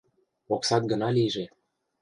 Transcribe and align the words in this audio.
Оксат 0.53 0.83
гына 0.91 1.09
лийже. 1.17 1.45